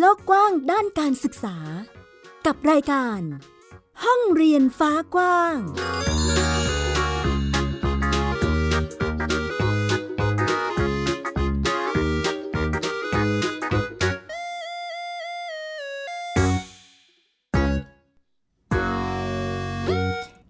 [0.00, 1.56] โลกกว้างด้านการศึกษา
[2.46, 3.20] กับรายการ
[4.04, 5.56] ห้องเรียนฟ้ากว้าง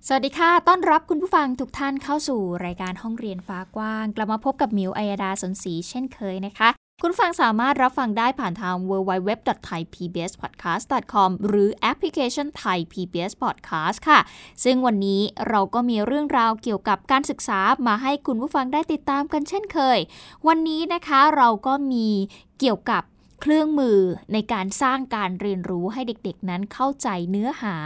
[0.08, 6.71] สวัสดีค่ะ ต้อนรับคุณผู้ฟังทุกท่านเข้าสู่รายการห้องเรียนฟ้ากว้าง กลับมาพบกับมิวอัยดาสนศรีเช่นเคยนะคะ
[7.03, 14.21] คุณฟังสามารถรับฟังได้ผ่านทาง www.thaipbspodcast.com หรือแอปพลิเคชัน Thai PBS Podcast ค่ะ
[14.64, 19.99] ซึ่งวันนี้เราก็มีเรื่องราวเกี่ยวกับการศึกษามาให้คุณผู้ฟังได้ติดตามกันเช่นเคย
[20.49, 22.09] วันนี้นะคะเราก็มี
[22.61, 23.03] เกี่ยวกับ
[23.40, 23.99] เครื่องมือ
[24.32, 27.76] ในการสร้างการเรียนรู้ให้เด็กๆนั้นเข้าใจเนื้อหา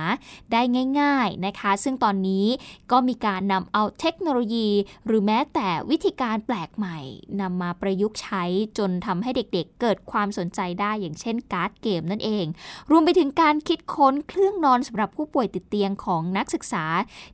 [0.53, 0.63] ได้
[1.01, 2.47] ง่าย ๆนะคะ ซึ่งตอนนี้
[2.91, 4.69] ก็มีการนำเอาเทคโนโลยี
[5.07, 6.99] หรือแม้แต่วิธีการแปลกใหม่
[7.41, 8.45] นำมาประยุกต์ใช้
[8.79, 12.47] จนทำให้เด็กๆ เกิดความสนใจได้อย่างเช่นการ์ดเกมนั่นเอง
[12.91, 16.85] รวมไปถึงการคิดค้นเครื่องนอนสำหรับผู้ป่วยติดเตียงของนักศึกษา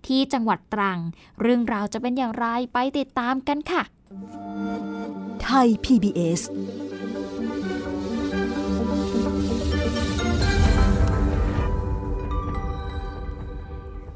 [0.07, 0.99] ที่จังหวัดตรัง
[1.43, 3.83] เรื่องราวจะเป็นอย่างไรไปติดตามกันค่ะ
[5.43, 6.41] ไทย PBS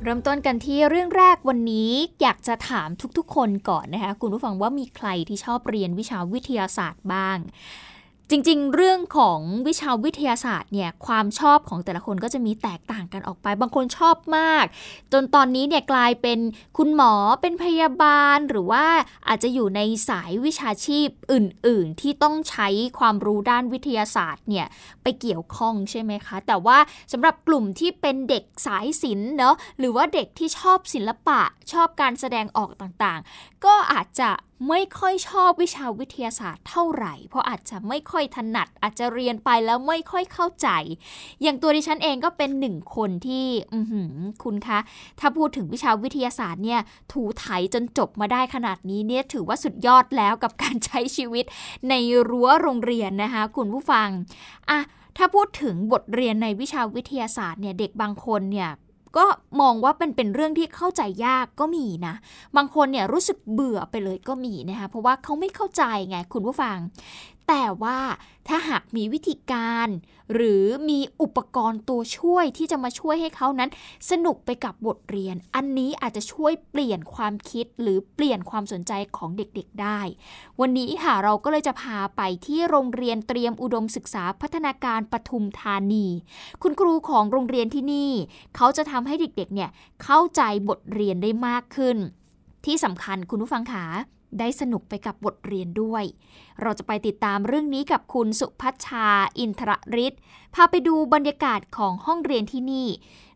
[0.05, 1.91] เริ่มต้นกันที่เรื่องแรกวันนี้
[2.23, 7.39] อยากจะถามทุกๆ คนก่อนนะคะ คุณผู้ฟังว่ามีใครที่ชอบเรียนวิชาวิทยาศาสตร์บ้าง
[8.33, 14.65] จริงๆ เรื่องของวิชาวิทยาศาสตร์เนี่ยความชอบของแต่ละคนก็จะมีแตกต่างกันออกไป บางคนชอบมาก
[15.13, 16.39] จนตอนนี้เนี่ยกลายเป็น
[16.79, 18.87] คุณหมอเป็นพยาบาล หรือว่า
[19.29, 24.67] อาจจะอยู่ในสายวิชาชีพอื่น ๆ ที่ต้องใช้ความรู้ด้านวิทยาศาสตร์เนี่ย
[25.03, 26.79] ไปเกี่ยวข้องใช่ไหมคะ แต่ว่า
[27.13, 31.41] สำหรับกลุ่มที่เป็นเด็กสายศิลป์เนาะหรือว่าเด็กที่ชอบศิลปะ
[31.73, 34.31] ชอบการแสดงออกต่างๆ ก็อาจจะ
[34.69, 40.69] ไม่ค่อยชอบวิชาวิทยาศาสตร์เท่าไหร่ เพราะอาจจะไม่ค่อยถนัดอาจจะเรียนไปแล้วไม่ค่อยเข้าใจ
[41.43, 43.81] อย่างตัวดิฉันเองก็เป็นหนึ่งคนที่อื
[44.45, 44.79] คุณคะ
[45.21, 46.81] ถ้าพูดถึงวิชาวิทยาศาสตร์เนี่ย
[47.13, 51.45] ถูไถจนจบมาได้ขนาดนี้เนี่ยถือว่าสุดยอดแล้วกับการใช้ชีวิต
[51.89, 51.95] ใน
[52.31, 54.09] รั้วโรงเรียนนะคะ คุณผู้ฟัง
[54.71, 54.79] อะ
[55.17, 58.71] ถ้าพูดถึงบทเรียนในวิชาวิทยาศาสตร์เนี่ยเด็กบางคนเนี่ย
[59.17, 59.25] ก็
[59.61, 62.15] มองว่าเป็นเป็นเรื่องที่เข้าใจยากก็มีนะ
[62.57, 66.77] บางคนเนี่ยรู้สึกเบื่อไปเลยก็มีนะคะเพราะว่าเขาไม่เข้าใจไงคุณผู้ฟัง
[67.53, 68.01] แต่ว่า
[68.49, 69.89] ถ้าหากมีวิธีการ
[70.35, 73.71] หรือมีอุปกรณ์ตัวช่วยที่จะมาช่วยให้เขานั้น
[74.11, 80.01] สนุกไปกับบทเรียน อันนี้อาจจะช่วยเปลี่ยนความคิดหรือเปลี่ยนความสนใจของเด็กๆได้
[80.61, 86.07] วันนี้ค่ะเราก็เลยจะพาไปที่โรงเรียนเตรียมอุดมศึกษาพัฒนาการปทุมธานี
[86.63, 88.13] คุณครูของโรงเรียนที่นี่
[88.57, 89.71] เขาจะทำให้เด็กๆเนี่ย
[90.03, 91.97] เข้าใจบทเรียนได้มากขึ้น
[92.67, 93.87] ที่สำคัญคุณผู้ฟังขา
[94.39, 96.05] ได้สนุกไปกับบทเรียนด้วย
[96.61, 99.07] เราจะไปติดตามเรื่องนี้กับคุณสุพัชชา
[99.39, 99.71] อินทร
[100.05, 100.21] ฤทธิ์
[100.55, 102.89] พาไปดูบรรยากาศของห้องเรียนที่นี่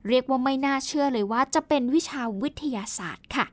[0.08, 3.46] เรียกว่าไม่น่าเชื่อเลยว่าจะเป็นวิชาวิทยาศาสตร์ค่ะ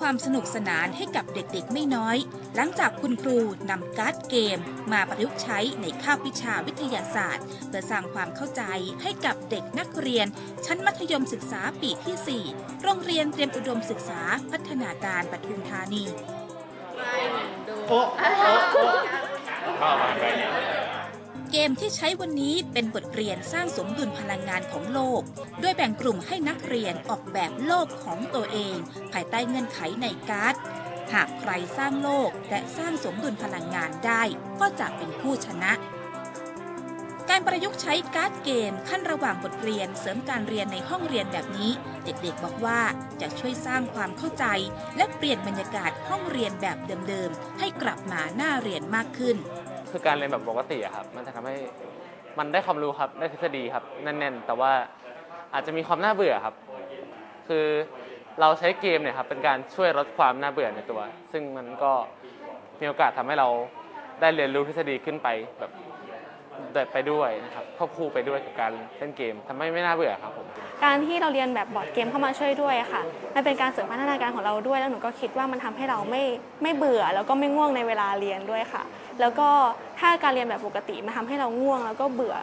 [0.00, 2.16] ความสนุกสนานให้กับเด็กๆไม่น้อย
[2.56, 3.38] หลังจากคุณครู
[3.70, 4.58] นำการ์ดเกม
[4.92, 8.62] มาประยุกต์ใช้ในคาบวิชาวิทยาศาสตร์ เพื่อสร้างความเข้าใจ
[9.02, 10.26] ให้กับเด็กนักเรียน
[10.66, 14.20] ชั้นมัธยมศึกษาปีที่ 4 โรงเรียนเตรียมอุดมศึกษา
[14.50, 16.04] พัฒนาการปทุมธานี
[20.88, 25.22] เเกมที่ใช้วันนี้เป็นบทเรียนสร้างสมดุลพลังงานของโลก
[25.62, 28.76] ด้วยแบ่งกลุ่มให้นักเรียนออกแบบโลกของตัวเอง
[29.12, 30.54] ภายใต้เงื่อนไขในการ์ด
[31.12, 34.22] หากใครสร้างโลกและสร้างสมดุลพลังงานได้
[34.60, 35.72] ก็จะเป็นผู้ชนะ
[37.30, 41.70] การประยุกต์ใช้การ์ดเกมขั้นระหว่างบทเรียนเสริมการเรียนในห้องเรียนแบบนี้
[42.04, 42.80] เด็กๆบอกว่า
[43.20, 44.44] จะช่วยสร้างความเข้าใจ
[44.96, 46.78] และเปลี่ยนบรรยากาศห้องเรียนแบบ
[47.08, 49.36] เดิมๆให้กลับมาน่าเรียนมากขึ้น
[49.92, 51.56] คือการเรียนแบบปกติครับ มันจะทำให้
[52.38, 54.72] มันได้ความรู้ครับได้ทฤษฎีครับแน่นๆ แต่ว่า
[55.54, 56.54] อาจจะมีความน่าเบื่อครับ
[57.48, 57.64] คือ
[58.40, 61.00] เราใช้เกมเนี่ยครับเป็นการช่วยลดความน่าเบื่อในตัว
[61.32, 61.92] ซึ่งมันก็
[62.80, 63.48] มีโอกาสทำให้เรา
[64.20, 65.28] ได้เรียนรู้ทฤษฎีขึ้นไป
[65.58, 65.70] แบบ
[66.92, 70.46] ไปด้วยนะครับควบคู่ไปด้วยกับการเล่นเกมทำให้ไม่น่าเบื่อครับผม
[70.84, 73.02] การที่เราเรียนแบบบอร์ดเกมเข้ามาช่วยด้วยค่ะ
[73.34, 76.22] มันเป็นการเสริมพัฒนาการของเราด้วยแล้วหนูก็คิดว่ามันทำให้เราไม่
[76.62, 78.82] ไม่เบื่อ แล้วก็ไม่ง่วงในเวลาเรียนด้วยค่ะ
[79.20, 79.48] แล้วก็
[80.00, 82.36] ถ้าการเรียนแบบปกติมันทาให้เราง่วง แล้วก็เบื่อ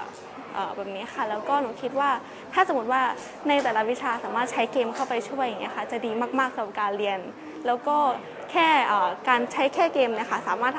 [0.75, 2.09] แบบนี้ค่ะ แล้วก็หนูคิดว่า
[2.53, 3.01] ถ้าสมมติว่า
[3.47, 7.19] ในแต่ละวิชาสามารถใช้เกมเข้าไปช่วยอย่างเงี้ยค่ะจะดีมากๆสำหรับการเรียน
[7.67, 7.97] แล้วก็
[8.51, 8.67] แค่
[9.29, 10.73] การใช้แค่เกมเนี่ยค่ะสามารถ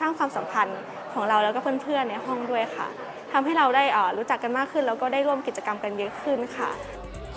[0.00, 0.80] สร้างความสัมพันธ์
[1.12, 2.88] ของเราแล้วก็เพื่อนๆในห้องด้วยค่ะ
[3.32, 3.84] ทำให้เราได้
[4.16, 6.70] รู้จักกันมากขึ้น แล้วก็ได้ร่วมกิจกรรมกันเยอะขึ้นค่ะ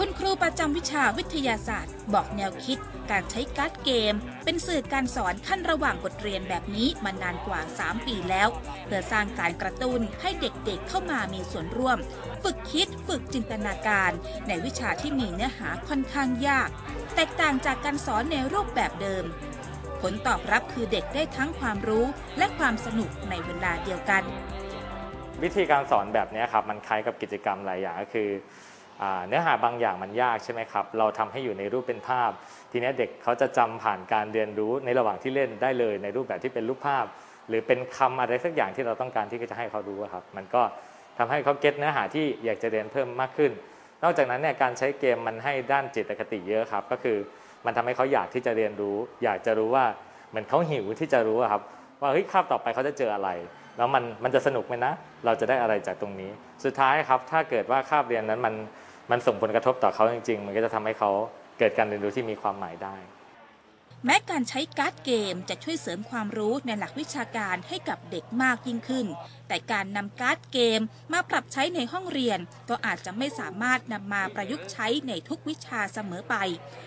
[0.02, 2.78] คุณครูประจำวิชาวิทยาศาสตร์ บอกแนวคิด
[3.12, 4.14] การใช้การ์ดเกม
[4.44, 8.48] เป็นสื่อการสอนขั้นระหว่างบทเรียนแบบนี้มานานกว่า 3 ปีแล้ว
[8.86, 11.98] เพื่อสร้างการกระตุ้นให้เด็กๆเข้ามามีส่วนร่วม
[12.44, 14.12] ฝึกคิดฝึกจินตนาการ
[14.48, 16.70] ในวิชาที่มีเนื้อหาค่อนข้างยาก
[17.16, 19.26] แตกต่างจากการสอนในรูปแบบเดิม
[20.02, 22.06] ผลตอบรับคือเด็กได้ทั้งความรู้
[22.38, 24.24] และความสนุกในเวลาเดียวกัน
[25.44, 28.30] วิธีการสอนแบบนี้ครับมันคล้ายกับกิจกรรมหลายอย่างก็คือ
[29.28, 32.32] เนื้อหาบางอย่างมันยากใช่ไหมครับ เราทำให้อยู่ในรูปเป็นภาพ
[32.72, 37.06] ทีนี้เด็กเขาจะจำผ่านการเรียนรู้ในระหว่างที่เล่นได้เลย ในรูปแบบที่เป็นรูปภาพ
[37.50, 40.62] หรือเป็นคำอะไรสักอย่างที่เราต้องการที่จะให้เขารู้ครับ มันก็
[41.18, 43.52] ทำให้เขาเก็ตเนื้อหาที่อยากจะเรียนเพิ่มมากขึ้น
[44.04, 47.18] นอกจากนั้นเนี่ยการใช้เกมมันให้ด้านจิตคติเยอะครับ ก็คือ
[47.66, 49.86] มันทำให้เขาอยากที่จะเรียนรู้ อยากจะรู้ว่า
[50.30, 51.62] เหมือนเขาหิวที่จะรู้ครับ
[52.02, 53.30] ว่าเฮ้ยคาบต่อไปเขาจะเจออะไร
[53.78, 54.94] แล้วมันมันจะสนุกไหมนะ
[55.26, 56.32] เราจะได้อะไรจากตรงนี้
[56.64, 58.54] สุดท้ายครับถ้าเกิดว่าคาบเรียนนั้นมัน
[59.12, 61.12] มันส่งผลกระทบต่อเขาจริง ๆ มันก็จะทำให้เขา
[61.60, 62.96] เกิดการเรียนรู้ที่มีความหมายได้
[64.06, 69.06] แม้การใช้การ์ดเกมจะช่วยเสริมความรู้ในหลักวิชาการให้กับเด็กมากยิ่งขึ้น
[69.48, 70.82] แต่การนำการ์ดเกม
[71.14, 72.40] มาปรับใช้ในห้องเรียน
[72.70, 76.36] ก็อาจจะไม่สามารถนำมาประยุกต์ใช้ในทุกวิชาเสมอไป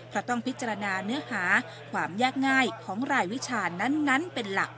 [0.09, 1.43] เพราะต้องพิจารณาเนื้อหา
[1.91, 4.71] ความยากง่ายของรายวิชานั้นๆ เป็นหลัก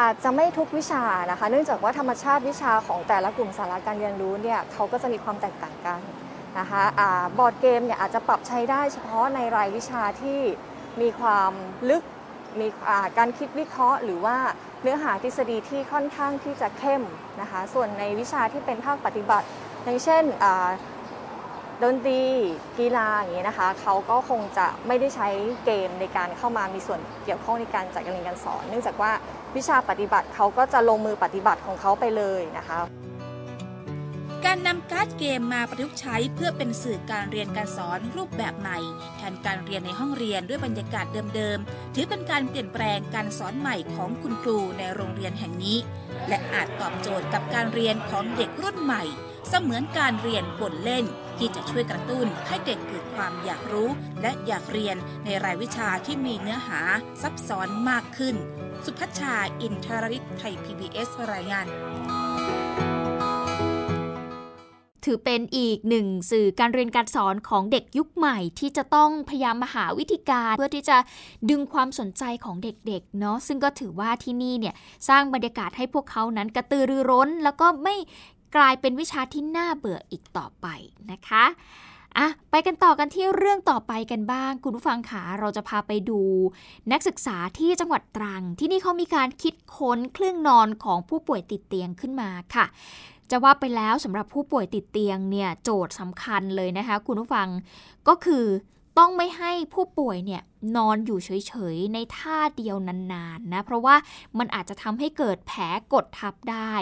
[0.00, 6.00] อาจจะไม่ทุกวิชานะคะ เนื่องจากว่าธรรมชาติวิชาของแต่ละกลุ่มสาระการเรียนรู้เนี่ยเขาก็จะมีความแตกต่างกัน
[6.58, 6.82] นะคะ
[7.38, 10.40] บอร์ดเกมเนี่ยอาจจะปรับใช้ได้เฉพาะในรายวิชาที่
[11.00, 11.52] มีความ
[11.90, 12.02] ลึก
[12.60, 12.68] มี
[13.18, 14.36] การคิดวิเคราะห์ หรือว่า
[14.82, 17.02] เนื้อหาทฤษฎีที่ค่อนข้างที่จะเข้ม
[17.40, 19.46] นะคะส่วนในวิชาที่เป็นภาคปฏิบัติ
[19.84, 20.24] อย่างเช่น
[21.82, 22.20] ดนตรี
[22.78, 25.28] กีฬาอย่างนี้นะคะเขาก็คงจะไม่ได้ใช้
[25.64, 29.12] เกมในการเข้ามามีส่วนเกี่ยวข้องในการจัดการเรียนการสอน เนื่องจากว่า
[29.56, 32.78] วิชาปฏิบัติเขาก็จะลงมือปฏิบัติของเขาไปเลยนะคะ
[34.46, 38.78] การนำการ์ดเกมมาประยุกต์ใช้เพื่อเป็นสื่อการเรียนการสอนรูปแบบใหม่
[39.16, 41.06] แทนการเรียนในห้องเรียนด้วยบรรยากาศ
[41.36, 45.78] เดิมๆ ถือเป็นการเปลี่ยนแปลงการสอนใหม่ของคุณครูในโรงเรียนแห่งนี้
[46.28, 49.02] และอาจตอบโจทย์กับการเรียนของเด็กรุ่นใหม่
[49.48, 51.04] เสมือนการเรียนบนเล่น
[51.38, 53.88] ที่จะช่วยกระตุ้นให้เด็กเกิดความอยากรู้
[54.22, 56.80] และอยากเรียนในรายวิชาที่มีเนื้อหา
[57.22, 58.36] ซับซ้อนมากขึ้น
[58.84, 61.66] สุพัชชาอินทรริศไทย PBS รายงาน
[65.06, 70.96] ถือเป็นอีกหนึ่งสื่อการเรียนการสอนของเด็กยุคใหม่ ที่จะต้องพยายามมาหาวิธีการ เพื่อที่จะ
[71.50, 74.74] ดึงความสนใจของเด็กๆเนาะซึ่งก็ถือว่าที่นี่เนี่ย
[75.08, 77.96] สร้างบรรยากาศให้พวกเขานั้นกระตือรือร้น แล้วก็ไม่
[78.56, 80.66] กลายเป็นวิชาที่น่าเบื่ออีกต่อไป
[81.10, 81.44] นะคะ
[82.18, 86.20] อะไปกันต่อกันที่เรื่องต่อไปกันบ้าง คุณผู้ฟังขาเราจะพาไปดู
[86.92, 92.66] นักศึกษาที่จังหวัดตรัง ที่นี่เขามีการคิดค้นเครื่องนอนของผู้ป่วยติดเตียงขึ้นมาค่ะ
[93.30, 97.48] จะว่าไปแล้วสำหรับผู้ป่วยติดเตียงเนี่ยโจทย์สำคัญเลยนะคะ คุณผู้ฟัง
[98.08, 98.46] ก็คือ
[98.98, 100.42] ต้องไม่ให้ผู้ป่วยเนี่ย
[100.76, 103.94] นอนอยู่เฉยๆ ในท่าเดียวนานๆนะ เพราะว่า
[104.38, 105.62] มันอาจจะทำให้เกิดแผล
[105.94, 106.74] กดทับได้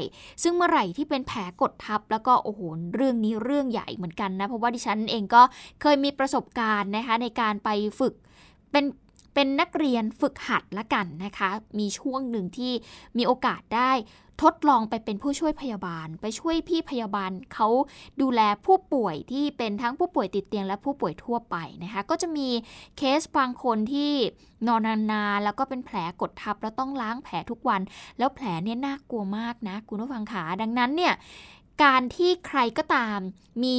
[0.42, 2.60] ซึ่งเมื่อไหร่ที่เป็นแผลกดทับแล้วก็โอ้โห
[2.94, 5.42] เรื่องนี้เรื่องใหญ่เหมือนกันนะ เพราะว่าดิฉันเองก็
[5.80, 7.70] เคยมีประสบการณ์นะคะในการไป
[8.00, 8.14] ฝึก
[8.72, 8.84] เป็น
[9.34, 12.72] เป็นนักเรียนฝึกหัดละกันนะคะ มีช่วงหนึ่งที่
[13.16, 13.92] มีโอกาสได้
[14.42, 17.68] ทดลองไปเป็นผู้ช่วยพยาบาล ไปช่วยพี่พยาบาลเขา
[18.20, 22.48] ดูแลผู้ป่วยที่เป็นทั้งผู้ป่วยติดเตียงและผู้ป่วยทั่วไปนะคะ ก็จะมี
[22.96, 24.12] เคสบางคนที่
[24.66, 27.80] นอนนานๆแล้วก็เป็นแผลกดทับแล้วต้องล้างแผลทุกวัน
[28.18, 31.14] แล้วแผลเนี่ยน่ากลัวมากนะ คุณผู้ฟังขาดังนั้นเนี่ย
[31.82, 33.18] การที่ใครก็ตาม
[33.64, 33.78] มี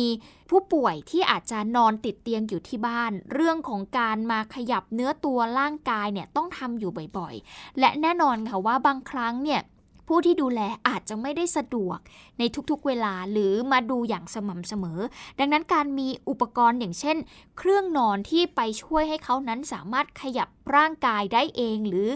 [0.50, 9.62] ผู้ป่วยที่อาจจะนอนติดเตียงอยู่ที่บ้าน เรื่องของการมาขยับเนื้อตัวร่างกายเนี่ยต้องทำอยู่บ่อยๆ และแน่นอนค่ะว่าบางครั้งเนี่ย
[10.08, 12.00] ผู้ที่ดูแลอาจจะไม่ได้สะดวก
[12.40, 15.00] ในทุกๆเวลาหรือมาดูอย่างสม่ำเสมอ
[15.40, 17.18] ดังนั้นการมีอุปกรณ์อย่างเช่น
[17.58, 22.08] เครื่องนอนที่ไปช่วยให้เขานั้นสามารถขยับร่างกายได้เอง หรือ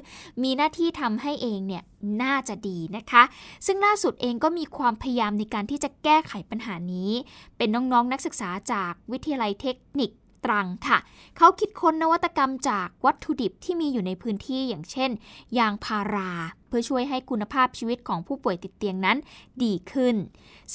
[0.43, 1.83] มีหน้าที่ทำให้เองเนี่ย
[2.23, 3.23] น่าจะดีนะคะ
[3.65, 7.11] ซึ่งล่าสุดเองก็มีความพยายามในการที่จะแก้ไขปัญหานี้
[7.57, 10.11] เป็นน้องๆนนักศึกษาจากวิทยาลัยเทคนิค
[10.45, 10.97] ตรังค่ะ
[11.37, 15.09] เขาคิดค้นนวัตกรรมจากวัตถุดิบที่มีอยู่ในพื้นที่อย่างเช่น
[15.57, 16.31] ยางพารา
[16.69, 19.17] เพื่อช่วยให้คุณภาพชีวิตของผู้ป่วยติดเตียงนั้น
[19.63, 20.15] ดีขึ้น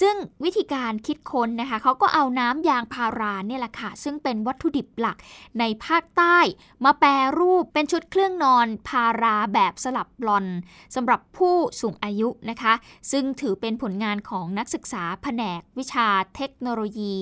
[0.01, 5.17] ซึ่งวิธีการคิดค้นนะคะเขาก็เอาน้ำยางพาราเนี่ยแหละค่ะ ซึ่งเป็นวัตถุดิบหลัก
[5.59, 6.39] ในภาคใต้
[6.85, 7.09] มาแปร
[7.39, 10.47] รูปเป็นชุดเครื่องนอนพาราแบบสลับบลอน
[10.95, 12.75] สำหรับผู้สูงอายุนะคะ
[13.13, 17.13] ซึ่งถือเป็นผลงานของนักศึกษาแผนกวิชาเทคโนโลยี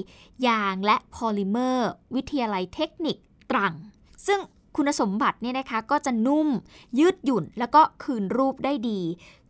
[0.47, 3.17] ยางและพอลิเมอร์ วิทยาลัยเทคนิค
[3.51, 3.75] ตรัง
[4.27, 4.41] ซึ่ง
[4.77, 6.49] คุณสมบัติเนี่ยนะคะก็จะนุ่ม
[6.99, 9.01] ยืดหยุ่น แล้วก็คืนรูปได้ดี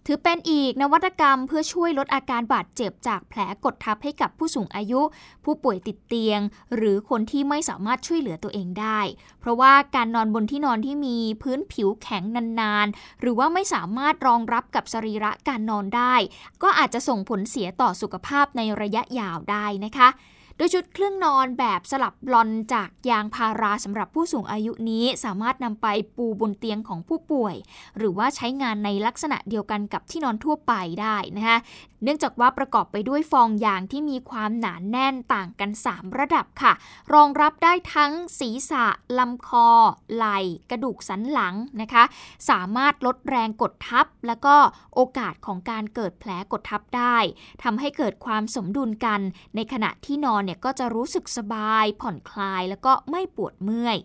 [0.07, 5.01] ถือเป็นอีกนวัตกรรมเพื่อช่วยลดอาการบาดเจ็บจากแผลกดทับให้กับผู้สูงอายุ
[5.45, 6.41] ผู้ป่วยติดเตียง
[6.75, 9.01] หรือคนที่ไม่สามารถช่วยเหลือตัวเองได้
[9.41, 12.23] เพราะว่าการนอนบนที่นอนที่มีพื้นผิวแข็ง
[12.61, 16.15] นานๆ หรือว่าไม่สามารถรองรับกับสรีระการนอนได้
[16.63, 20.09] ก็อาจจะส่งผลเสียต่อสุขภาพในระยะยาวได้นะคะ
[20.57, 27.55] โดยชุดเครื่องนอนแบบสลับบลอนจากยางพาราสำหรับผู้สูงอายุนี้สามารถนำไปปูบนเตียงของผู้ป่วย
[27.97, 31.59] หรือว่าใช้งานในลักษณะเดียวกันกับที่นอนทั่วไปได้นะคะ
[32.05, 36.73] เนื่องจากว่าประกอบไปด้วยฟองยางที่มีความหนานแน่นต่างกัน 3 ระดับค่ะ
[37.15, 38.85] รองรับได้ทั้งศีรษะ
[39.19, 39.69] ลำคอ
[40.15, 40.39] ไหล่
[40.71, 42.05] กระดูกสันหลังนะคะ
[42.51, 44.55] สามารถลดแรงกดทับ แล้วก็
[44.95, 47.17] โอกาสของการเกิดแผลกดทับได้
[47.63, 49.21] ทำให้เกิดความสมดุลกัน
[49.55, 53.97] ในขณะที่นอนเนี่ยก็จะรู้สึกสบาย ผ่อนคลายแล้วก็ไม่ปวดเมื่อย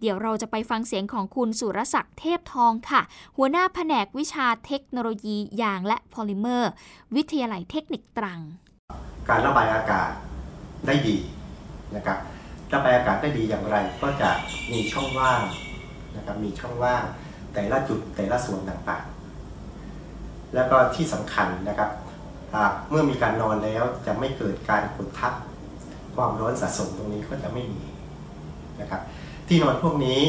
[0.00, 3.02] เดี๋ยวเราจะไปฟังเสียงของคุณสุรศักดิ์เทพทองค่ะ
[3.36, 6.70] หัวหน้าแผนกวิชาเทคโนโลยียางและพอลิเมอร์
[7.16, 8.40] วิทยาลัยเทคนิคตรัง
[9.28, 10.10] การระบายอากาศ
[10.86, 11.16] ได้ดี
[11.96, 12.18] นะครับ
[12.72, 14.30] ระบายอากาศได้ดีอย่างไรก็จะ
[14.72, 15.40] มีช่องว่าง
[16.16, 17.02] นะครับมีช่องว่าง
[17.52, 21.90] แต่ละจุดแต่ละส่วนต่างๆ แล้วก็ที่สำคัญนะครับ
[22.90, 25.32] เมื่อมีการนอนแล้วจะไม่เกิดการกดทับ
[26.16, 27.82] ความร้อนสะสมตรงนี้ก็จะไม่มี
[28.80, 29.00] นะครับ
[29.48, 30.20] ที่นอนพวกนี้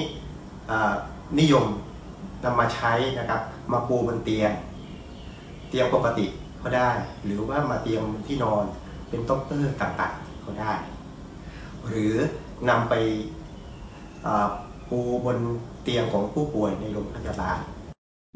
[1.39, 1.65] นิยม
[2.43, 3.41] นำมาใช้นะครับ
[3.71, 4.51] มาปูบนเตียง
[5.69, 6.25] เตียงปกติ
[6.63, 6.89] ก็ได้
[7.25, 8.63] หรือว่ามาเตียงที่นอน
[9.09, 10.73] เป็นโต๊ะเตอร์ต่างๆก็ได้
[11.87, 12.13] หรือ
[12.69, 12.93] นำไป
[14.89, 15.37] ปูบน
[15.83, 17.59] เตียงของผู้ป่วยในโรงพยาบาล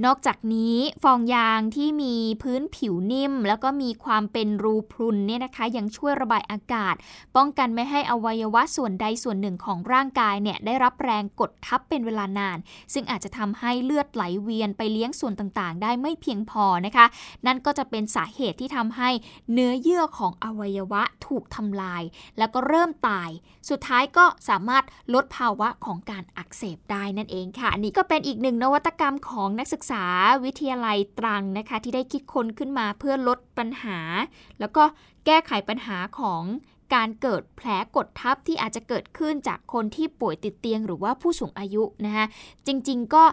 [0.06, 6.96] นอกจากนี้ฟองยางที่มีพื้นผิวนิ่ม แล้วก็มีความเป็นรูพรุนเนี่ยนะคะ ยังช่วยระบายอากาศ
[7.36, 12.58] ป้องกันไม่ให้อวัยวะส่วนใดส่วนหนึ่งของร่างกายเนี่ยได้รับแรงกดทับเป็นเวลานาน
[12.94, 17.06] ซึ่งอาจจะทำให้เลือดไหลเวียนไปเลี้ยงส่วนต่างๆ ได้ไม่เพียงพอนะคะ
[17.46, 19.10] นั่นก็จะเป็นสาเหตุที่ทำให้
[19.54, 22.04] เนื้อเยื่อของอวัยวะถูกทำลาย
[22.38, 23.30] แล้วก็เริ่มตาย
[23.70, 29.91] สุดท้ายก็สามารถลดภาวะของการอักเสบได้นั่นเองค่ะนี่ก็เป็นอีกหนึ่งนวัตกรรมของนักศึกษา
[30.46, 34.00] วิทยาลัยตรังนะคะ ที่ได้คิดค้นขึ้นมาเพื่อลดปัญหา
[34.60, 34.84] แล้วก็
[35.26, 36.44] แก้ไขปัญหาของ
[36.94, 42.26] การเกิดแผลกดทับที่อาจจะเกิดขึ้นจากคนที่ป่วยติดเตียง หรือว่าผู้สูงอายุนะคะ
[42.68, 43.24] จริง ๆ ก็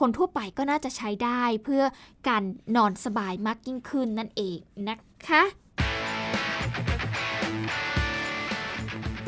[0.00, 1.82] คนทั่วไปก็น่าจะใช้ได้เพื่อ
[2.28, 2.42] การ
[2.76, 4.96] นอนสบายมากยิ่งขึ้นนั่นเองนะ
[5.28, 5.42] คะ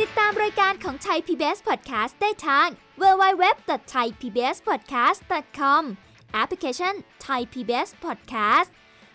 [0.01, 2.69] ติดตามรายการของไทย PBS Podcast ได้ทาง
[3.01, 5.83] www.thaipbspodcast.com
[6.33, 6.95] แอปพลิเคชัน
[7.27, 8.71] Thai PBS Podcast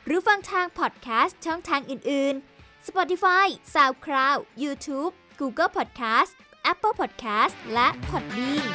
[0.05, 6.31] หรือฟังทาง podcast ช่องทางอื่น ๆ Spotify SoundCloud YouTube Google Podcast
[6.71, 8.67] Apple Podcast และ Podbean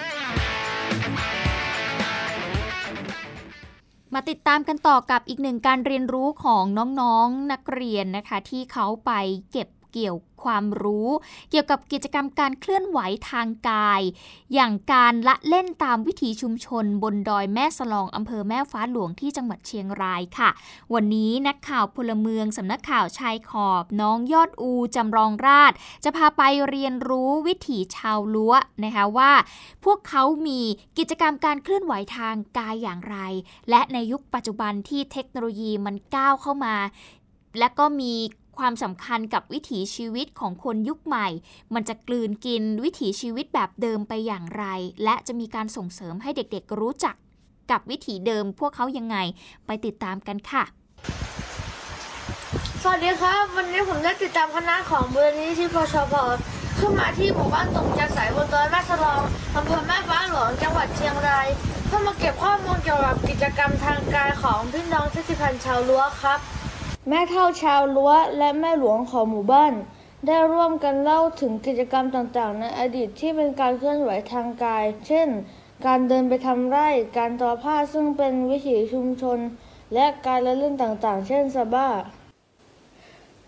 [4.14, 9.12] มาติดตามกันต่อกับอีกหนึ่งการเรียนรู้ของน้องๆนนักเรียนนะคะ ที่เขาไป
[9.52, 11.09] เก็บ เกี่ยวความรู้
[11.50, 12.99] เกี่ยวกับกิจกรรมการเคลื่อนไหว
[13.31, 14.00] ทางกาย
[14.55, 20.50] อย่างการละเล่นตามวิถีชุมชน บนดอยแม่สลองอำเภอแม่ฟ้าหลวงที่จังหวัดเชียงรายค่ะ
[20.95, 25.73] วันนี้นักข่าวพลเมืองสำนักข่าวชายขอบน้องยอดอูจำรองราช
[26.05, 29.33] จะพาไปเรียนรู้วิถีชาวล้วนะคะว่า
[29.85, 30.61] พวกเขามี
[30.99, 33.17] กิจกรรมการเคลื่อนไหวทางกายอย่างไร
[33.71, 36.76] และในยุคปัจจุบันที่เทคโนโลยีมันก้าวเข้ามา
[37.59, 38.15] และก็มี
[38.59, 41.29] ความสำคัญกับวิถีชีวิตของคนยุคใหม่
[41.75, 44.65] มันจะกลืนกินวิถีชีวิตแบบเดิมไปอย่างไร
[45.05, 47.15] และจะมีการส่งเสริมให้เด็กๆรู้จัก
[47.71, 49.17] กับวิถีเดิมพวกเขายังไง
[49.67, 50.65] ไปติดตามกันค่ะ
[52.83, 56.15] สวัสดีครับ วันนี้ผมได้ติดตามคณะของมูลนิธิพชพ
[56.79, 59.23] ขึ้นมาที่หมู่บ้านตรงจันสายบนดอยแม่สลอง
[59.57, 61.49] อำเภอแม่ฟ้าหลวงจังหวัดเชียงราย
[61.87, 66.39] เพื่อมาเก็บข้อมูลเกี่ยวกับกิจกรรมทางกายของพี่น้องชาติพันธุ์ชาวล้วครับ
[67.09, 69.73] แม่เท่าชาวล้วและแม่หลวงของหมู่บ้าน
[70.27, 75.29] ได้ร่วมกันเล่าถึงกิจกรรมต่างๆ ในอดีตที่เป็นการเคลื่อนไหวทางกาย เช่น
[75.87, 79.39] การเดินไปทำไร่ การทอผ้าซึ่งเป็นวิถีชุมชน
[79.95, 81.89] และการละเล่นต่างๆ เช่นซาบ้า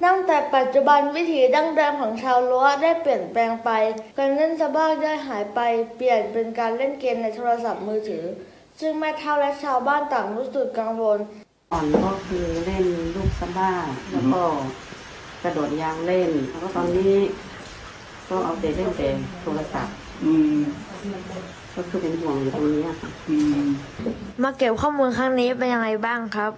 [0.05, 3.71] ตั้งแต่ปัจจุบันวิถีดั้งเดิมของชาวล้วได้เปลี่ยนแปลงไป
[4.19, 5.61] การเล่นซาบ้าได้หายไป
[5.97, 8.25] เปลี่ยนเป็นการเล่นเกมในโทรศัพท์มือถือ
[8.81, 11.19] ซึ่งแม่เท่าและชาวบ้านต่างรู้สึกกังวล
[11.73, 13.08] ก่อนก็คือเล่น
[13.39, 13.73] สะบ้า
[14.13, 14.43] แล้วก็
[15.43, 17.15] กระโดดยางเล่น แล้วก็ตอนนี้
[18.29, 19.09] ก็เอาแต่เล่นแต่
[19.43, 20.57] โทรศัพท์อืม
[21.75, 23.67] ก็คือเป็นห่วงอยู่ตรงนี้อะค่ะอืม
[24.43, 26.53] มาเก็บข้อมูลครั้งนี้เป็นยังไงบ้างครับ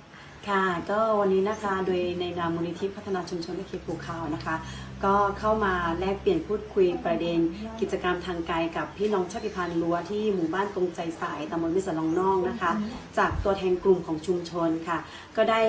[0.48, 4.56] ค่ะก็วันนี้นะคะโดยในนามมูลนิธิพัฒนาชุมชนและเขตภูเขานะคะ
[5.04, 7.38] ก็เข้ามาแลกเปลี่ยนพูดคุยประเด็น
[7.80, 12.72] กิจกรรมทางไกลกับพี่น้องชาติพันธุ์รั้วที่หมู่บ้านตรงใจสายตำบลมิสลองนองนะคะ
[13.18, 14.98] จากตัวแทนกลุ่มของชุมชนค่ะ
[15.36, 15.62] ก็ได้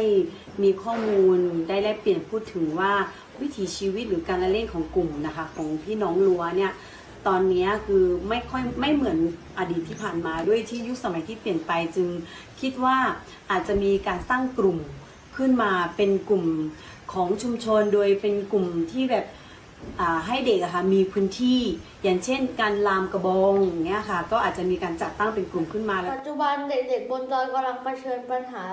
[0.64, 1.38] มีข้อมูล
[1.70, 2.92] ได้แลกเปลี่ยนพูดถึงว่า
[3.42, 6.74] วิถีชีวิตหรือการละเล่นของกลุ่มนะคะของพี่น้องรั้วเนี่ย
[7.28, 9.18] ตอนนี้คือไม่ค่อยไม่เหมือน
[9.60, 12.08] อดีตที่ผ่านมาด้วยที่ยุคสมัยที่เปลี่ยนไปจึง
[12.62, 12.98] คิดว่า
[13.52, 14.78] อาจจะมีการสร้างกลุ่ม
[15.38, 16.46] ขึ้นมาเป็นกลุ่ม
[17.14, 19.26] ของชุมชนโดยเป็นกลุ่มที่แบบ
[20.28, 21.62] ให้เด็กอะค่ะมีพื้นที่
[22.04, 23.54] อย่างเช่น การลามกระบอง
[23.88, 28.66] เงี้ยค่ะ ก็อาจจะมีการจัดตั้งเป็นกลุ่มขึ้นมาแล้วปัจจุบันเด็กๆบนดอยกำลังเผชิญปัญหา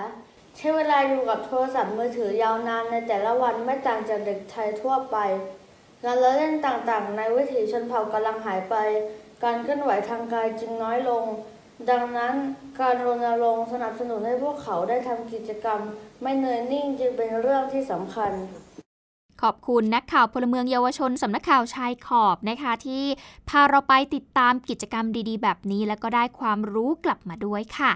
[0.57, 5.17] ใช้เวลาอยู่กับโทรศัพท์มือถือยาวนานในแต่ละวันไม่ต่างจากเด็กไทยทั่วไป
[6.03, 8.75] งานละเล่นต่างๆ ในวิถีชนเผ่ากำลังหายไป
[9.43, 11.23] การเคลื่อนไหวทางกายจึงน้อยลง
[11.87, 12.35] ดังนั้น
[12.79, 15.79] การรณรงค์สนับสนุนให้พวกเขาได้ทำกิจกรรม
[16.21, 18.31] ไม่เนยนิ่งจึงเป็นเรื่องที่สำคัญ
[19.41, 23.03] ขอบคุณนักข่าวพลเมืองเยาวชนสำนักข่าวชายขอบนะคะ ที่
[23.49, 27.91] พาเราไปติดตามกิจกรรมดีๆ แบบนี้ แล้วก็ได้ความรู้กลับมาด้วยค่ะ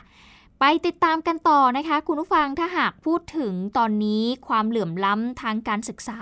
[0.65, 6.20] ไปติดตามกันต่อนะคะ คุณผู้ฟังถ้าหากพูดถึงตอนนี้ความเหลื่อมล้ำทางการศึกษา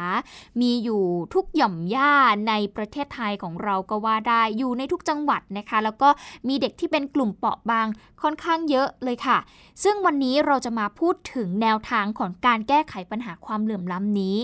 [0.62, 2.14] มีอยู่ทุกหย่อมย่า
[2.48, 6.10] ในประเทศไทยของเราก็ว่าได้อยู่ในทุกจังหวัดนะคะ แล้วก็
[6.48, 7.88] มีเด็กที่เป็นกลุ่มเปราะบาง
[8.22, 9.38] ค่อนข้างเยอะเลยค่ะ
[9.84, 14.38] ซึ่งวันนี้เราจะมาพูดถึงแนวทางของการแก้ไขปัญหาความเหลื่อมล้ำนี้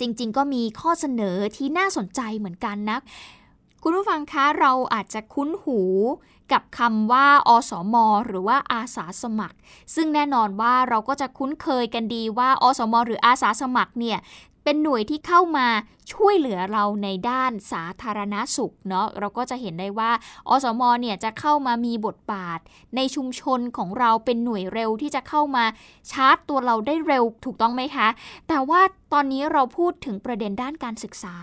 [0.00, 2.98] จริง ๆ ก็มีข้อเสนอที่น่าสนใจเหมือนกันนะ
[3.86, 5.80] คุณผู้ฟังคะเราอาจจะคุ้นหู
[6.52, 9.56] กับคำว่า อสม หรือว่าอาสาสมัคร
[9.94, 14.18] ซึ่งแน่นอนว่าเราก็จะคุ้นเคยกันดีว่า อสม หรืออาสาสมัครเนี่ย
[14.64, 15.68] เป็นหน่วยที่เข้ามา
[16.12, 20.10] ช่วยเหลือเราในด้านสาธารณสุขเนาะเราก็จะเห็นได้ว่า
[20.48, 22.60] อสมเนี่ยจะเข้ามามีบทบาท
[22.96, 25.64] ในชุมชนของเราเป็นหน่วยเร็วที่จะเข้ามา
[26.10, 28.08] ชาร์จตัวเราได้เร็วถูกต้องไหมคะ
[28.48, 28.80] แต่ว่า
[29.12, 31.36] ตอนนี้เราพูดถึงประเด็นด้านการศึกษา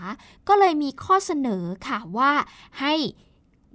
[0.48, 2.32] ก็เลยมีข้อเสนอค่ะว่า
[2.80, 2.94] ให้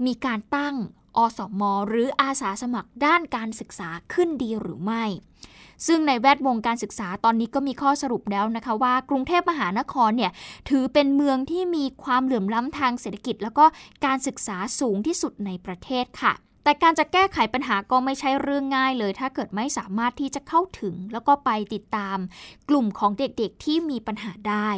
[0.06, 0.76] มีการตั้ง
[1.18, 5.04] อสม หรืออาสาสมัครด้านการศึกษาขึ้นดีหรือไม่
[5.88, 10.32] ซึ่งในแวดวงการศึกษาตอนนี้ก็มีข้อสรุปแล้วนะคะว่ากรุงเทพมหานครเนี่ย
[10.70, 13.66] ถือเป็นเมืองที่มีความเหลื่อมล้ำทางเศรษฐกิจ แล้วก็
[14.06, 22.18] การศึกษาสูงที่สุดในประเทศค่ะแต่การจะแก้ไขปัญหาก็ไม่ใช่เรื่องง่ายเลย ถ้าเกิดไม่สามารถที่จะเข้าถึง แล้วก็ไปติดตาม
[22.70, 24.70] กลุ่มของเด็กๆที่มีปัญหาได้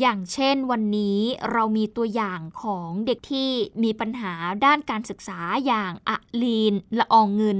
[0.00, 1.18] อย่างเช่นวันนี้
[1.52, 3.50] เรามีตัวอย่างของเด็กที่
[3.82, 4.32] มีปัญหา
[4.64, 7.58] ด้านการศึกษาอย่างอะลีนละอองเงิน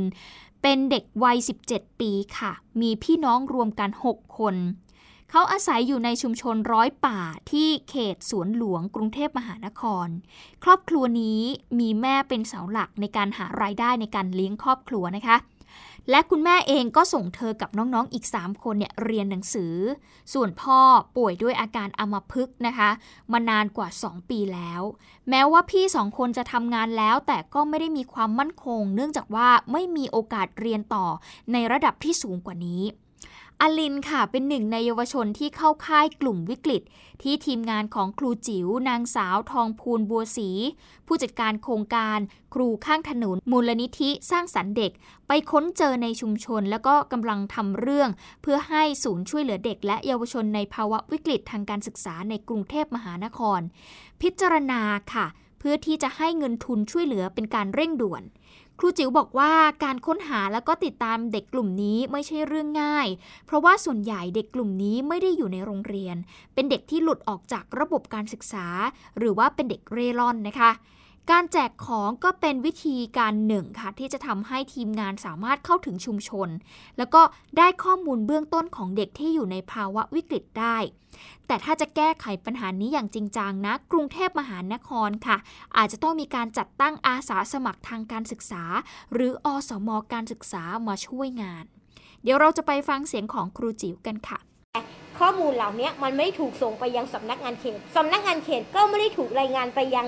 [0.62, 1.36] เป็นเด็กวัย
[1.70, 4.56] 17 ปีค่ะ มีพี่น้องรวมกัน 6 คน
[5.30, 10.08] เขาอาศัยอยู่ในชุมชนร้อยป่าที่เขตสวนหลวงกรุงเทพมหานคร
[10.64, 11.40] ครอบครัวนี้
[11.78, 15.36] มีแม่เป็นเสาหลักในการหารายได้ในการเลี้ยงครอบครัวนะคะ
[16.10, 19.74] และคุณแม่เองก็ส่งเธอกับน้องๆอีก 3 คนเนี่ยเรียนหนังสือ
[20.32, 20.80] ส่วนพ่อ
[21.16, 22.90] ป่วยด้วยอาการอัมพฤกษ์นะคะ
[23.32, 24.82] มานานกว่า 2 ปีแล้ว
[25.28, 31.06] แม้ว่าพี่สองคนจะทำงานแล้ว แต่ก็ไม่ได้มีความมั่นคง เนื่องจากว่าไม่มีโอกาสเรียนต่อ
[31.52, 32.82] ในระดับที่สูงกว่านี้
[33.62, 36.82] อลินค่ะเป็นหนึ่งในเยาวชนที่เข้าค่ายกลุ่มวิกฤต
[37.22, 40.50] ที่ทีมงานของครูจิ๋ว นางสาวทองพูนบัวศรี
[41.06, 42.18] ผู้จัดการโครงการ
[42.54, 44.92] ครูข้างถนนมูลนิธิสร้างสรรค์เด็ก
[45.28, 48.10] ไปค้นเจอในชุมชน แล้วก็กำลังทำเรื่อง
[48.42, 53.60] เพื่อให้ศูนย์ช่วยเหลือเด็ก และเยาวชนในภาวะวิกฤตทางการศึกษาในกรุงเทพมหานคร
[54.22, 54.80] พิจารณา
[55.14, 55.26] ค่ะ
[55.58, 58.22] เพื่อที่จะให้เงินทุนช่วยเหลือเป็นการเร่งด่วน
[58.80, 59.52] ครูจิ๋วบอกว่า
[59.84, 63.08] การค้นหาแล้วก็ติดตามเด็กกลุ่มนี้ไม่ใช่เรื่องง่าย
[63.46, 66.16] เพราะว่าส่วนใหญ่เด็กกลุ่มนี้ไม่ได้อยู่ในโรงเรียน
[66.54, 68.66] เป็นเด็กที่หลุดออกจากระบบการศึกษา
[69.18, 70.70] หรือว่าเป็นเด็กเร่ร่อนนะคะ
[71.30, 76.48] การแจกของก็เป็นวิธีการหนึ่งค่ะ ที่จะทำให้ทีมงานสามารถเข้าถึงชุมชน
[76.98, 77.22] แล้วก็
[77.58, 80.76] ได้ข้อมูลเบื้องต้นของเด็กที่อยู่ในภาวะวิกฤตได้
[81.46, 85.36] แต่ถ้าจะแก้ไขปัญหานี้อย่างจริงจังนะ กรุงเทพมหานครค่ะ
[85.76, 88.64] อาจจะต้องมีการจัดตั้งอาสาสมัครทางการศึกษา
[89.12, 91.64] หรืออสมการศึกษามาช่วยงาน
[92.22, 94.38] เดี๋ยวเราจะไปฟังเสียงของครูจิ๋วกันค่ะ
[95.18, 100.06] ข้อมูลเหล่านี้มันไม่ถูกส่งไปยังสำนักงานเขตสำนักงานเขตก็ไม่ได้ถูกรายงานไปยัง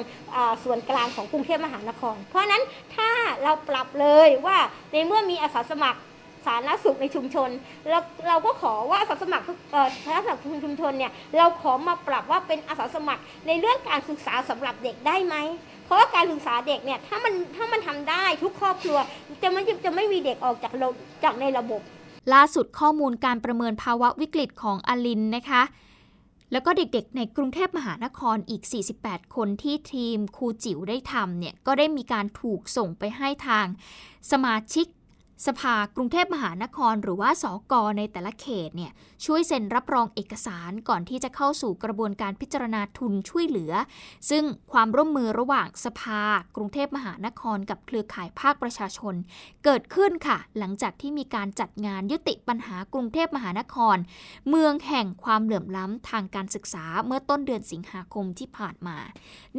[0.64, 2.62] ส่วนกลางของกรุงเทพมหานคร เพราะฉะนั้น
[2.96, 3.10] ถ้า
[3.42, 4.58] เราปรับเลยว่า
[4.92, 6.00] ในเมื่อมีอาสาสมัคร
[6.46, 7.50] สาธารณสุขในชุมชน
[7.90, 15.36] เราเราก็ขอว่าอาสาสมัครเอ่อสาธารณสุขชุมชนเนี่ยเราขอมาปรับว่าเป็นอาสาสมัครในเรื่องการศึกษาสำหรับเด็กได้ไหม
[15.84, 18.98] เพราะว่าการศึกษาเด็กเนี่ยถ้ามันถ้ามันทำได้ทุกครอบครัว
[19.42, 20.72] จะไม่จะไม่มีเด็กออกจาก
[21.24, 21.82] จากในระบบ
[22.32, 25.62] ล่าสุดข้อมูลการประเมินภาวะวิกฤตของอลินนะคะ
[26.52, 28.62] แล้วก็เด็กๆ ในกรุงเทพมหานครอีก
[28.98, 33.66] 48 คนที่ทีมครูจิ๋วได้ทำเนี่ย ก็ได้มีการถูกส่งไปให้ทาง
[34.30, 34.86] สมาชิก
[35.46, 38.92] สภากรุงเทพมหานคร หรือว่าสอกอในแต่ละเขตเนี่ย
[39.24, 43.72] ช่วยเซ็นรับรองเอกสารก่อนที่จะเข้าสู่กระบวนการพิจารณาทุนช่วยเหลือ
[44.30, 46.22] ซึ่งความร่วมมือระหว่างสภา
[46.56, 49.14] กรุงเทพมหานคร กับเครือข่ายภาคประชาชน
[49.64, 53.96] เกิดขึ้นค่ะ หลังจากที่มีการจัดงานยุติปัญหากรุงเทพมหานคร
[54.48, 58.98] เมืองแห่งความเหลื่อมล้ำทางการศึกษาเมื่อต้นเดือนสิงหาคมที่ผ่านมา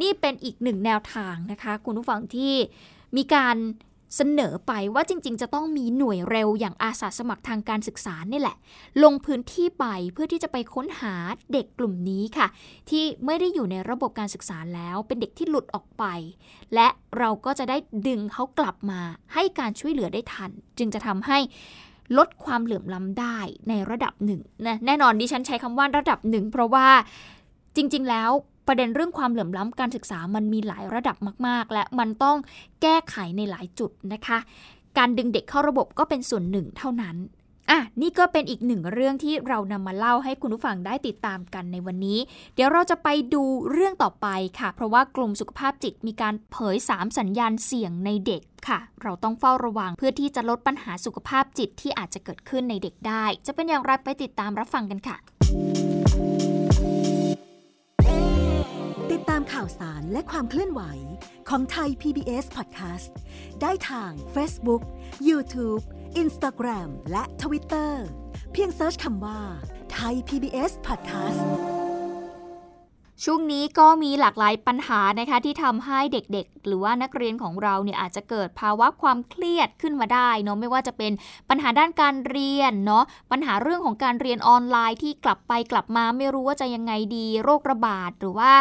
[0.00, 2.54] นี่เป็นอีกหนึ่งแนวทางนะคะ คุณผู้ฟังที่
[3.16, 3.56] มีการ
[4.16, 8.56] เสนอไปว่าจริง ๆ จะต้องมีหน่วยเร็วอย่างอาสาสมัครทางการศึกษานี่แหละ
[9.02, 11.14] ลงพื้นที่ไปเพื่อที่จะไปค้นหา
[11.52, 12.46] เด็กกลุ่มนี้ค่ะ
[12.90, 16.04] ที่ไม่ได้อยู่ในระบบการศึกษาแล้วเป็นเด็กที่หลุดออกไป
[16.74, 17.76] และเราก็จะได้
[18.08, 19.00] ดึงเขากลับมา
[19.34, 21.38] ให้การช่วยเหลือได้ทัน จึงจะทำให้
[22.18, 26.88] ลดความเหลื่อมล้ำได้ในระดับหนึ่งนะแน่นอนดิฉันใช้คำว่าระดับหนึ่งเพราะว่า
[27.76, 28.30] จริง ๆ แล้ว
[28.66, 32.36] ประเด็นเรื่องความเหลื่อมล้ำการศึกษามันมีหลายระดับมาก ๆ และมันต้อง
[32.82, 34.38] แก้ไขในหลายจุดนะคะ
[34.98, 37.16] การดึงเด็กเข้าระบบก็เป็นส่วนหนึ่งเท่านั้น
[37.70, 42.18] อะนี่ก็เป็นอีกหนึ่งเรื่องที่เรานำมาเล่าให้คุณผู้ฟังได้ติดตามกันในวันนี้
[42.54, 55.16] เดี๋ยวเราจะไปดูเรื่องต่อไปค่ะ เพราะว่ากลุ่มสุขภาพจิตมีการเผย 3 สัญญาณเสี่ยงในเด็กค่ะ เราต้องเฝ้าระวังเพื่อที่จะลดปัญหาสุขภาพจิตที่อาจจะเกิดขึ้นในเด็กได้ จะเป็นอย่างไรไปติดตามรับฟังกันค่ะ
[59.12, 60.82] ติดตามข่าวสารและความเคลื่อนไหว
[61.48, 63.10] ของไทย PBS Podcast
[63.62, 64.82] ได้ทาง Facebook,
[65.28, 65.82] YouTube,
[66.22, 67.92] Instagram และ Twitter
[68.52, 69.40] เพียงเซิร์ชคำว่า
[69.92, 71.42] ไทย PBS Podcast
[73.24, 81.12] ช่วงนี้ก็มีหลากหลายปัญหานะคะที่ทำให้เด็กๆ หรือว่านักเรียนของเราเนี่ยอาจจะเกิดภาวะความเครียดขึ้นมาได้เนาะไม่ว่าจะเป็น
[81.50, 88.52] ปัญหาด้านการเรียนเนาะปัญหาเรื่องของการเรียนออนไลน์ที่กลับไปกลับมาไม่รู้ว่าจะยังไงดีโรคระบาดหรือว่า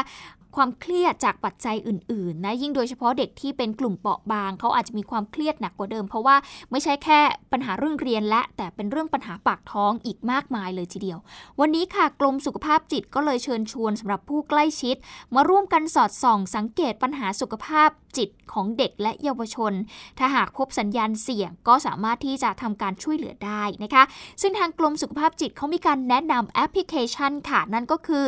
[0.56, 6.36] ความเครียดจากปัจจัยอื่นๆนะยิ่งโดยเฉพาะเด็กที่เป็นกลุ่มเปราะบางเขาอาจจะมีความเครียดหนักกว่าเดิม เพราะว่า
[6.72, 7.20] ไม่ใช่แค่
[7.52, 11.20] ปัญหาเรื่องเรียนและ แต่เป็นเรื่องปัญหาปากท้องอีกมากมายเลยทีเดียว
[11.60, 14.96] วันนี้ค่ะกรมสุขภาพจิตก็เลยเชิญชวนสำหรับผู้ใกล้ชิด
[15.36, 19.74] มาร่วมกันสอดส่อง สังเกตปัญหาสุขภาพจิตของเด็กและเยาวชน
[20.20, 24.04] ถ้าหากพบสัญญาณเสี่ยงก็สามารถที่จะทำการช่วยเหลือได้นะคะ
[24.42, 28.26] ซึ่งทางกรมสุขภาพจิตเขามีการแนะนำแอปพลิเคชันค่ะ นั่นก็คือ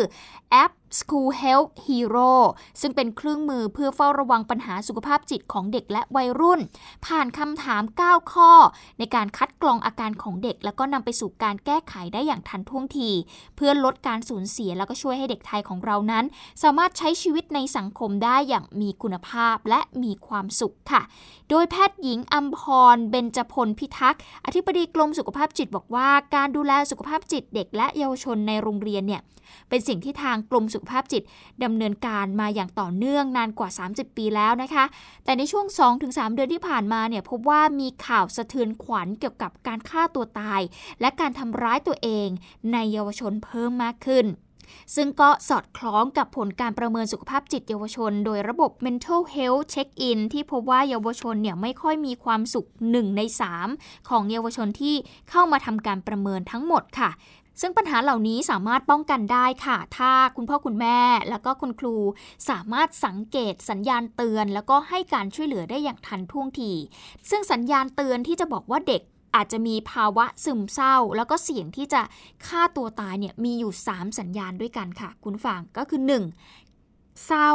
[0.51, 2.33] แอป School Health Hero
[2.81, 6.59] ซึ่งเป็นเครื่องมือเพื่อเฝ้าระวังปัญหาสุขภาพจิตของเด็กและวัยรุ่น
[7.05, 8.51] ผ่านคำถาม 9 ข้อ
[8.99, 13.09] ในการคัดกรองอาการของเด็ก แล้วก็นำไปสู่การแก้ไขได้อย่างทันท่วงที
[13.55, 16.25] เพื่อลดการสูญเสียแล้วก็ช่วยให้เด็กไทยของเรานั้น
[16.63, 21.01] สามารถใช้ชีวิตในสังคมได้อย่างมีคุณภาพและมีความสุขค่ะ
[21.49, 22.59] โดยแพทย์หญิงอัมพ
[22.95, 29.21] ร เบญจพลพิทักษ์ อธิบดีกรมสุขภาพจิตบอกว่า การดูแลสุขภาพจิตเด็กและเยาวชนในโรงเรียนเนี่ย
[29.69, 31.23] เป็นสิ่งที่ทางกรมสุขภาพจิต
[31.63, 34.85] ดำเนินการมาอย่างต่อเนื่องนานกว่า 30 ปีแล้วนะคะ
[35.25, 35.65] แต่ในช่วง
[35.99, 40.61] 2-3 เดือนที่ผ่านมาเนี่ยพบว่ามีข่าวสะเทือนขวัญเกี่ยวกับการฆ่าตัวตาย
[41.01, 42.27] และการทำร้ายตัวเอง
[42.73, 44.25] ในเยาวชนเพิ่มมากขึ้น
[44.95, 53.21] ซึ่งก็สอดคล้องกับผลการประเมินสุขภาพจิตเยาวชน โดยระบบ mental health check-in ที่พบว่าเยาวชนเนี่ยไม่ค่อยมีความสุข 1 ใน
[53.65, 54.95] 3 ของเยาวชนที่
[55.29, 57.11] เข้ามาทำการประเมินทั้งหมดค่ะ
[57.61, 60.99] ซึ่งปัญหาเหล่านี้สามารถป้องกันได้ค่ะ ถ้าคุณพ่อคุณแม่
[61.29, 61.95] แล้วก็คุณครู
[62.49, 66.71] สามารถสังเกตสัญญาณเตือน แล้วก็ให้การช่วยเหลือได้อย่างทันท่วงที
[67.29, 69.01] ซึ่งสัญญาณเตือนที่จะบอกว่าเด็ก
[69.35, 72.01] อาจจะมีภาวะซึมเศร้า แล้วก็เสี่ยงที่จะ
[72.45, 76.01] ฆ่าตัวตายเนี่ยมีอยู่ 3 สัญญาณด้วยกันค่ะ คุณฟังก็คือ
[76.61, 77.25] 1.
[77.25, 77.51] เศร้า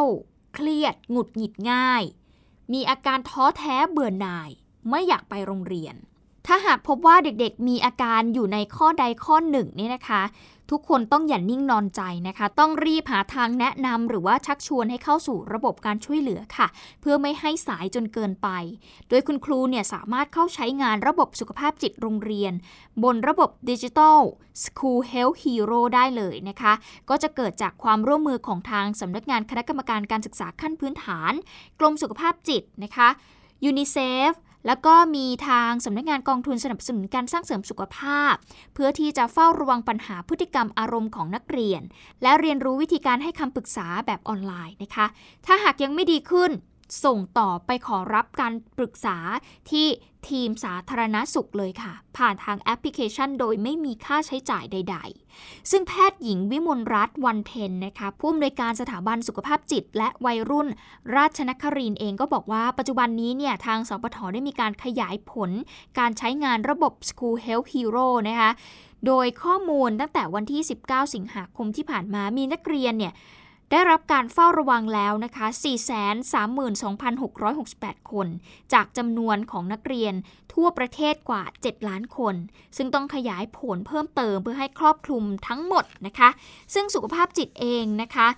[0.55, 2.03] เครียด หงุดหงิดง่าย
[2.73, 4.51] มีอาการท้อแท้เบื่อหน่าย
[4.91, 5.95] ไม่อยากไปโรงเรียน
[6.51, 10.23] ถ้าหากพบว่าเด็กๆมีอาการอยู่ในข้อใดข้อหนึ่งนี่นะคะ
[10.71, 16.67] ทุกคนต้องอย่านิ่งนอนใจนะคะ ต้องรีบหาทางแนะนำหรือว่าชักชวนให้เข้าสู่ระบบการช่วยเหลือค่ะ
[17.01, 18.49] เพื่อไม่ให้สายจนเกินไป
[19.09, 22.53] โดยคุณครูเนี่ยสามารถเข้าใช้งานระบบสุขภาพจิตโรงเรียน
[23.05, 24.21] บนระบบดิจิทัล
[24.65, 26.73] School Health Hero ได้เลยนะคะ
[27.09, 31.33] ก็จะเกิดจากความร่วมมือของทางสำนักงานคณะกรรมการการศึกษาขั้นพื้นฐาน
[31.81, 33.09] กรมสุขภาพจิตนะคะ
[33.65, 34.33] ยูนิเซฟ
[34.69, 38.35] แล้วก็มีทางสำนักงานกองทุนสนับสนุนการสร้างเสริมสุขภาพ
[38.75, 41.83] เพื่อที่จะเฝ้าระวังปัญหาพฤติกรรมอารมณ์ของนักเรียน
[42.23, 45.07] และเรียนรู้วิธีการให้คำปรึกษาแบบออนไลน์นะคะ
[45.47, 46.51] ถ้าหากยังไม่ดีขึ้น
[47.05, 49.17] ส่งต่อไปขอรับการปรึกษา
[49.71, 49.87] ที่
[50.29, 54.97] ทีมสาธารณสุขเลยค่ะ ผ่านทางแอปพลิเคชันโดยไม่มีค่าใช้จ่ายใด
[55.35, 60.69] ๆ ซึ่งแพทย์หญิงวิมลรัตน์วันเพ็ญนะคะผู้อำนวยการสถาบันสุขภาพจิต และวัยรุ่น
[61.17, 65.51] ราชนครินเองก็บอกว่าปัจจุบันนี้เนี่ยทางสปทได้มีการขยายผล
[65.99, 68.51] การใช้งานระบบ School Health Hero นะคะ
[69.07, 73.15] โดยข้อมูลตั้งแต่วันที่ 19 สิงหาคมที่ผ่านมามีนักเรียนเนี่ย
[73.71, 75.47] ได้รับการเฝ้าระวังแล้วนะคะ
[76.79, 78.27] 432,668 คน
[78.73, 80.15] จากจำนวนของนักเรียน
[80.55, 82.35] ทั่วประเทศกว่า 7 ล้านคน
[82.77, 86.29] ซึ่งต้องขยายผลเพิ่มเติมเพื่อให้ครอบคลุมทั้งหมดนะคะ
[86.75, 88.29] ซึ่งสุขภาพจิตเองนะคะ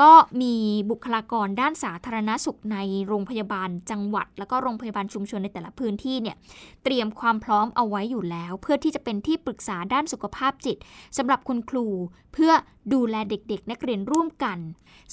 [0.00, 0.10] ก็
[0.42, 0.54] มี
[0.90, 6.36] บุคลากรด้านสาธารณสุขในโรงพยาบาลจังหวัด แล้วก็โรงพยาบาลชุมชนในแต่ละพื้นที่เนี่ย
[6.84, 10.76] เตรียมความพร้อมเอาไว้อยู่แล้ว เพื่อที่จะเป็นที่ปรึกษาด้านสุขภาพจิต
[11.16, 11.86] สำหรับคุณครู
[12.34, 12.52] เพื่อ
[12.92, 14.58] ดูแลเด็กๆ นักเรียนร่วมกัน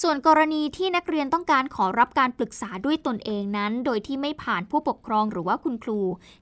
[0.02, 6.00] ส่วนกรณีที่นักเรียนต้องการขอรับการปรึกษาด้วยตนเองนั้น โดยที่ไม่ผ่านผู้ปกครองหรือว่าคุณครู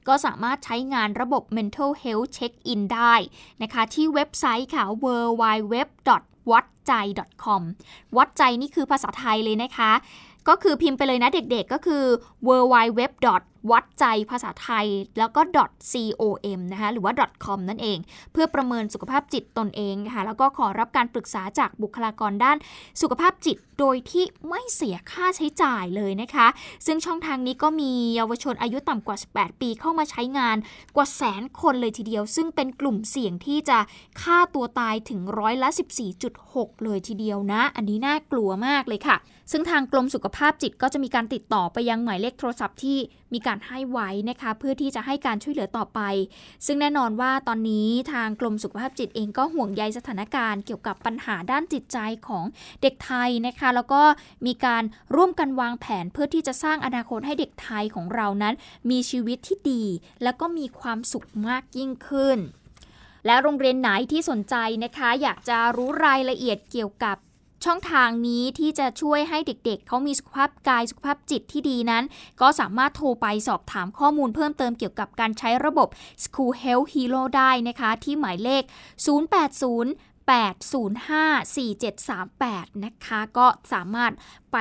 [0.08, 3.14] ก็สามารถใช้งานระบบ mental health check in ได้
[3.62, 5.06] นะคะที่เว็บไซต์ค่ะ w
[5.42, 5.44] w
[5.74, 5.76] w
[6.52, 6.94] วัดใจ
[7.44, 7.62] .com
[8.18, 9.92] วัดใจนี่คือภาษาไทยเลยนะคะ
[10.48, 12.04] ก็คือพิมพ์ไปเลยนะเด็กๆก็คือ
[12.48, 13.02] w w w
[13.72, 15.42] วัดใจภาษาไทยแล้วก็
[15.84, 17.14] .com นะคะหรือว่า
[17.46, 17.98] .com นั่นเอง
[18.32, 22.58] เพื่อประเมินสุขภาพจิตตนเองค่ะแล้วก็ขอรับการปรึกษาจากบุคลากรด้าน
[23.02, 26.48] สุขภาพจิตโดยที่ไม่เสียค่าใช้จ่ายเลยนะคะ
[26.86, 30.58] ซึ่งช่องทางนี้ก็มีเยาวชนอายุต่ำกว่า 18 ปีเข้ามาใช้งาน
[30.96, 33.80] กว่าแสนคนเลยทีเดียว ซึ่งเป็นกลุ่มเสี่ยงที่จะ
[34.22, 35.70] ฆ่าตัวตายถึงร้อยละ
[36.28, 39.18] 14.6 เลยทีเดียวนะ อันนี้น่ากลัวมากเลยค่ะ
[39.52, 42.98] ซึ่งทางกรมสุขภาพจิตก็จะมีการติดต่อไปยังหมายเลขโทรศัพท์ที่
[43.34, 46.00] มีการให้ไว้นะคะเพื่อที่จะให้การช่วยเหลือต่อไป
[46.66, 52.44] ซึ่งแน่นอนว่าตอนนี้ทางกรมสุขภาพจิตเองก็ห่วงใยสถานการณ์เกี่ยวกับปัญหาด้านจิตใจของ
[52.82, 54.02] เด็กไทยนะคะ แล้วก็
[54.46, 54.84] มีการ
[55.16, 58.54] ร่วมกันวางแผนเพื่อที่จะสร้างอนาคตให้เด็กไทยของเรานั้น
[58.90, 59.84] มีชีวิตที่ดี
[60.24, 62.40] แล้วก็มีความสุขมากยิ่งขึ้น
[63.26, 67.18] และโรงเรียนไหนที่สนใจนะคะ อยากจะรู้รายละเอียดเกี่ยวกับ
[67.66, 72.04] ช่องทางนี้ที่จะช่วยให้เด็กๆเเขามีสุขภาพกายสุขภาพจิตที่ดีนั้น
[72.42, 75.88] ก็สามารถโทรไปสอบถามข้อมูลเพิ่มเติมเกี่ยวกับการใช้ระบบ
[76.24, 78.70] School Health Hero ได้นะคะ ที่หมายเลข 080
[80.32, 84.12] 8054738 นะคะ ก็สามารถ
[84.54, 84.58] ไป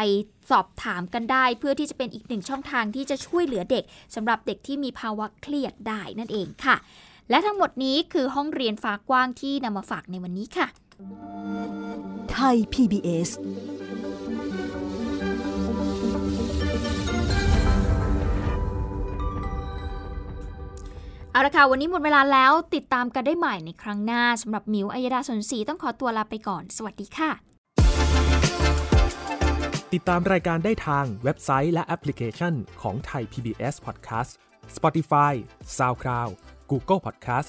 [0.50, 6.76] สอบถามกันได้ เพื่อที่จะเป็นอีกหนึ่งช่องทางที่จะช่วยเหลือเด็กสำหรับเด็กที่มีภาวะเครียดได้นั่นเองค่ะ
[7.30, 10.66] และทั้งหมดนี้คือห้องเรียนฟ้ากว้างที่นำมาฝากในวันนี้ค่ะ
[12.32, 13.28] ไทย PBS
[21.30, 27.30] เอาละค่ะ วันนี้หมดเวลาแล้วติดตามกันได้ใหม่ในครั้งหน้าสำหรับมิวอัยดาสนศรีต้องขอตัวลาไปก่อน สวัสดีค่ะ
[29.92, 34.30] ติดตามรายการได้ทางเว็บไซต์และแอปพลิเคชันของไทย PBS Podcast
[34.76, 35.32] Spotify
[35.76, 36.30] SoundCloud
[36.70, 37.48] Google Podcast